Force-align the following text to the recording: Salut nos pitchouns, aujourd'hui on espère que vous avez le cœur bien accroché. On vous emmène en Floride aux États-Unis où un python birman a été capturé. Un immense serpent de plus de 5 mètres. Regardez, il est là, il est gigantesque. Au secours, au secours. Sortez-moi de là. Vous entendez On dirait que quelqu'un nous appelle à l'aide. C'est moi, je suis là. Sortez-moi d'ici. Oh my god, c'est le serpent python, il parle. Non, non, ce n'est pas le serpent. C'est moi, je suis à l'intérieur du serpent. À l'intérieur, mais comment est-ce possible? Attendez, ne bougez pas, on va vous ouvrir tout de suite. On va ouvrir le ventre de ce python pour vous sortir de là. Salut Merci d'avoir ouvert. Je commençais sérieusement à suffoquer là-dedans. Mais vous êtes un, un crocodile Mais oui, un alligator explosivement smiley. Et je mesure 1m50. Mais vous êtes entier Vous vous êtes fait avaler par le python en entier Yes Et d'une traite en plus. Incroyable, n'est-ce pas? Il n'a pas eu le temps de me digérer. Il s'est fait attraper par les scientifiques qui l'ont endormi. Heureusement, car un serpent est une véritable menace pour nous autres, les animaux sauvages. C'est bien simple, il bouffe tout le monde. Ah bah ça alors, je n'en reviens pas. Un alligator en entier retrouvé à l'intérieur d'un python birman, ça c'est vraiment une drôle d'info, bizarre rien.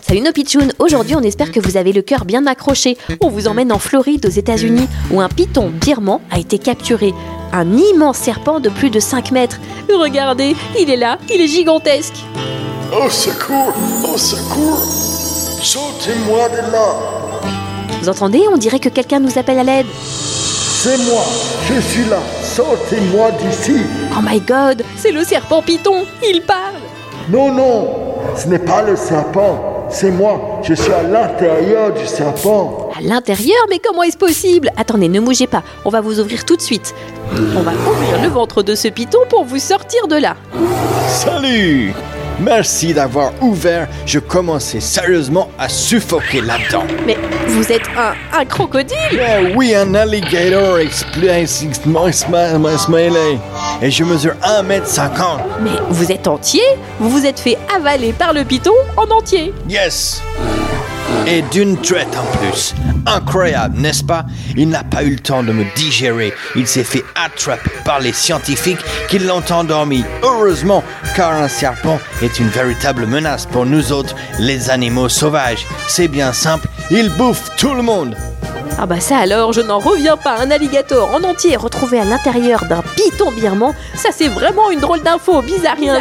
Salut 0.00 0.20
nos 0.22 0.32
pitchouns, 0.32 0.72
aujourd'hui 0.80 1.14
on 1.14 1.20
espère 1.20 1.52
que 1.52 1.60
vous 1.60 1.76
avez 1.76 1.92
le 1.92 2.02
cœur 2.02 2.24
bien 2.24 2.46
accroché. 2.46 2.98
On 3.20 3.28
vous 3.28 3.46
emmène 3.46 3.72
en 3.72 3.78
Floride 3.78 4.26
aux 4.26 4.30
États-Unis 4.30 4.88
où 5.12 5.20
un 5.20 5.28
python 5.28 5.70
birman 5.70 6.20
a 6.30 6.40
été 6.40 6.58
capturé. 6.58 7.14
Un 7.52 7.76
immense 7.76 8.18
serpent 8.18 8.58
de 8.58 8.68
plus 8.68 8.90
de 8.90 8.98
5 8.98 9.30
mètres. 9.30 9.60
Regardez, 9.88 10.56
il 10.78 10.90
est 10.90 10.96
là, 10.96 11.18
il 11.32 11.40
est 11.40 11.46
gigantesque. 11.46 12.16
Au 12.92 13.08
secours, 13.08 13.72
au 14.02 14.18
secours. 14.18 14.80
Sortez-moi 15.62 16.48
de 16.48 16.72
là. 16.72 17.50
Vous 18.00 18.08
entendez 18.08 18.42
On 18.50 18.56
dirait 18.56 18.80
que 18.80 18.88
quelqu'un 18.88 19.20
nous 19.20 19.38
appelle 19.38 19.60
à 19.60 19.64
l'aide. 19.64 19.86
C'est 20.02 20.98
moi, 20.98 21.22
je 21.68 21.80
suis 21.80 22.04
là. 22.06 22.18
Sortez-moi 22.42 23.30
d'ici. 23.32 23.76
Oh 24.10 24.20
my 24.22 24.40
god, 24.40 24.82
c'est 24.96 25.12
le 25.12 25.22
serpent 25.22 25.62
python, 25.62 26.04
il 26.28 26.42
parle. 26.42 26.74
Non, 27.28 27.52
non, 27.52 27.88
ce 28.36 28.48
n'est 28.48 28.58
pas 28.58 28.82
le 28.82 28.96
serpent. 28.96 29.86
C'est 29.88 30.10
moi, 30.10 30.60
je 30.62 30.74
suis 30.74 30.92
à 30.92 31.02
l'intérieur 31.02 31.92
du 31.92 32.06
serpent. 32.06 32.90
À 32.96 33.02
l'intérieur, 33.02 33.58
mais 33.68 33.78
comment 33.78 34.02
est-ce 34.02 34.16
possible? 34.16 34.70
Attendez, 34.76 35.08
ne 35.08 35.20
bougez 35.20 35.46
pas, 35.46 35.62
on 35.84 35.90
va 35.90 36.00
vous 36.00 36.18
ouvrir 36.18 36.44
tout 36.44 36.56
de 36.56 36.62
suite. 36.62 36.94
On 37.56 37.60
va 37.60 37.72
ouvrir 37.72 38.22
le 38.22 38.28
ventre 38.28 38.62
de 38.62 38.74
ce 38.74 38.88
python 38.88 39.20
pour 39.28 39.44
vous 39.44 39.58
sortir 39.58 40.08
de 40.08 40.16
là. 40.16 40.36
Salut 41.08 41.92
Merci 42.40 42.92
d'avoir 42.94 43.32
ouvert. 43.40 43.88
Je 44.06 44.18
commençais 44.18 44.80
sérieusement 44.80 45.48
à 45.58 45.68
suffoquer 45.68 46.40
là-dedans. 46.40 46.84
Mais 47.06 47.16
vous 47.46 47.70
êtes 47.70 47.86
un, 47.96 48.14
un 48.38 48.44
crocodile 48.44 48.96
Mais 49.12 49.52
oui, 49.54 49.74
un 49.74 49.94
alligator 49.94 50.78
explosivement 50.78 52.10
smiley. 52.12 53.38
Et 53.80 53.90
je 53.90 54.04
mesure 54.04 54.34
1m50. 54.42 55.40
Mais 55.62 55.70
vous 55.90 56.10
êtes 56.10 56.26
entier 56.26 56.62
Vous 56.98 57.10
vous 57.10 57.26
êtes 57.26 57.38
fait 57.40 57.58
avaler 57.74 58.12
par 58.12 58.32
le 58.32 58.44
python 58.44 58.72
en 58.96 59.10
entier 59.10 59.52
Yes 59.68 60.22
Et 61.26 61.42
d'une 61.42 61.80
traite 61.80 62.16
en 62.16 62.36
plus. 62.38 62.74
Incroyable, 63.06 63.78
n'est-ce 63.78 64.02
pas? 64.02 64.24
Il 64.56 64.68
n'a 64.68 64.82
pas 64.82 65.04
eu 65.04 65.10
le 65.10 65.18
temps 65.18 65.42
de 65.42 65.52
me 65.52 65.64
digérer. 65.76 66.32
Il 66.56 66.66
s'est 66.66 66.84
fait 66.84 67.04
attraper 67.14 67.70
par 67.84 68.00
les 68.00 68.12
scientifiques 68.12 68.80
qui 69.08 69.18
l'ont 69.18 69.42
endormi. 69.50 70.04
Heureusement, 70.22 70.82
car 71.14 71.32
un 71.32 71.48
serpent 71.48 71.98
est 72.22 72.38
une 72.40 72.48
véritable 72.48 73.06
menace 73.06 73.46
pour 73.46 73.66
nous 73.66 73.92
autres, 73.92 74.16
les 74.38 74.70
animaux 74.70 75.08
sauvages. 75.08 75.66
C'est 75.88 76.08
bien 76.08 76.32
simple, 76.32 76.68
il 76.90 77.08
bouffe 77.16 77.50
tout 77.56 77.74
le 77.74 77.82
monde. 77.82 78.16
Ah 78.78 78.86
bah 78.86 79.00
ça 79.00 79.18
alors, 79.18 79.52
je 79.52 79.60
n'en 79.60 79.78
reviens 79.78 80.16
pas. 80.16 80.38
Un 80.38 80.50
alligator 80.50 81.14
en 81.14 81.22
entier 81.22 81.56
retrouvé 81.56 82.00
à 82.00 82.04
l'intérieur 82.04 82.64
d'un 82.64 82.82
python 82.96 83.30
birman, 83.30 83.74
ça 83.94 84.08
c'est 84.12 84.28
vraiment 84.28 84.70
une 84.70 84.80
drôle 84.80 85.02
d'info, 85.02 85.40
bizarre 85.42 85.76
rien. 85.78 86.00